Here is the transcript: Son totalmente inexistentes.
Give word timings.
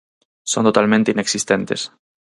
Son 0.51 0.63
totalmente 0.67 1.11
inexistentes. 1.15 1.81